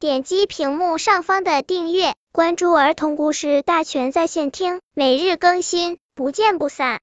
[0.00, 7.00] 点击屏幕上方的订阅，关注儿童故事大全在线听，每日更新，不见不散。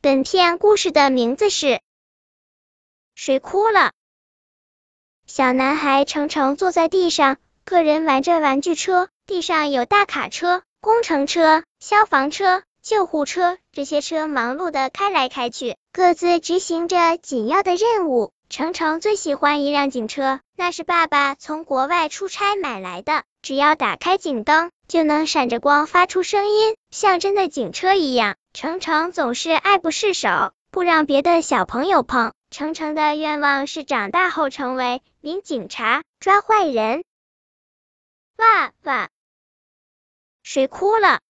[0.00, 1.66] 本片故事的名字是
[3.14, 3.80] 《谁哭了》。
[5.26, 7.36] 小男孩程程坐在地上，
[7.66, 18.32] 个人玩着玩具车，地上有大卡车、工程车、消防车、救护车，这些车忙碌的开来开去，各自执行着紧要的任务。
[18.50, 23.24] 程程最喜欢一辆警车，那是爸爸从国外出差买来的。
[23.42, 28.36] 只要打开警灯，就能闪着光发出声音，像真的警车一样。
[28.52, 32.32] 程程总是爱不释手，不让别的小朋友碰。
[32.50, 37.02] 程程的愿望是长大后成为名警察，抓坏人。
[38.36, 39.10] 爸爸！
[40.42, 41.20] 谁哭了？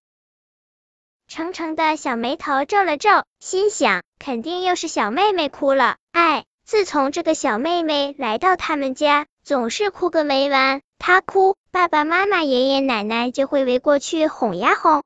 [1.27, 5.96] 程程的小眉头皱了皱，心想，肯定又是小妹妹哭了。
[6.12, 6.45] 哎。
[6.64, 10.80] 自从这个小妹妹来到他们家，总是哭个没完。
[10.98, 15.02] 她哭，爸爸妈妈、爷爷奶奶就会围过去哄呀哄。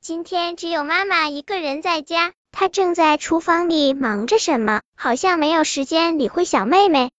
[0.00, 7.12] 今天只有妈妈一个人在家，她正在厨房里忙着什么，好像没有时间理会小妹妹。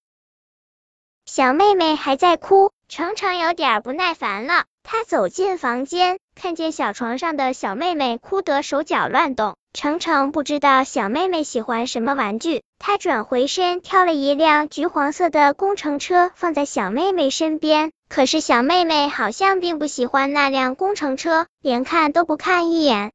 [1.25, 4.65] 小妹妹还在哭，程程有点不耐烦了。
[4.89, 9.57] 他走进房间，看见小床上的小妹妹哭得手脚乱动。
[9.73, 17.91] 程程不知道小妹妹喜欢什么玩具，他转回身挑了一辆橘黄色的工程车放在小妹妹身边。
[18.07, 23.11] 可是小妹妹好像并不喜欢那辆工程车，连看都不看一眼。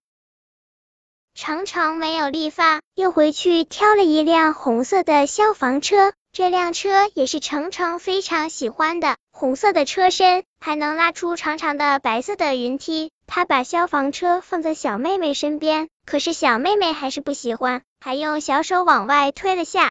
[1.34, 6.12] 程程没有力发，又回去挑了一辆红色的消防车。
[6.32, 13.10] 这辆车也是程程非常喜欢的，红色的车身还能拉出长长的白色的云梯。
[13.26, 15.90] 他把消防车放在小妹妹身边。
[16.06, 19.90] 可是小妹妹还是不喜欢，还用小手往外推了下。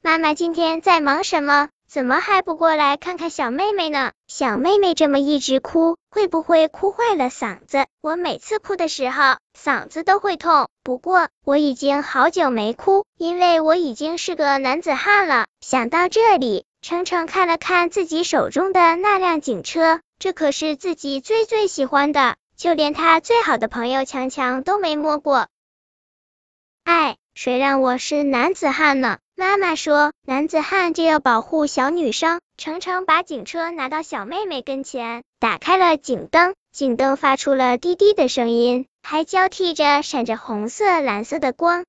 [0.00, 1.70] 妈妈今天在忙什么？
[1.90, 4.12] 怎么还不过来看看小妹妹呢？
[4.28, 7.84] 小妹妹这么一直哭，会不会哭坏了嗓子？
[8.00, 10.68] 我每次哭的时候，嗓子都会痛。
[10.84, 15.46] 不过我已经好久没哭，因为我已经是个男子汉了。
[15.60, 22.36] 想到这里，程程看了看自己手中的那辆警车，这可是自己最最喜欢的。
[22.56, 25.48] 就连他最好的朋友强强都没摸过。
[26.84, 29.18] 哎，谁让我是男子汉呢？
[29.40, 32.42] 妈妈说，男子汉就要保护小女生。
[32.58, 41.86] 程程把警车拿到小妹妹跟前，打开了警灯，警灯发出了滴滴的声音，还交替着闪着红色、蓝色的光。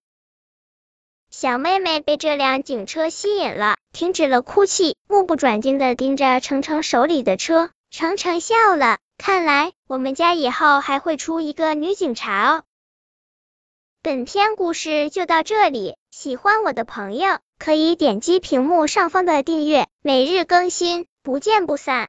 [1.29, 7.69] 小妹妹被这辆警车吸引了，停止了哭泣，目不转睛的盯着程程手里的车。
[7.89, 8.99] 程程笑了。
[9.17, 12.63] 看来我们家以后还会出一个女警察哦。
[14.01, 21.99] 本篇故事就到这里，喜欢我的朋友可以点击屏幕上方的订阅，每日更新，不见不散。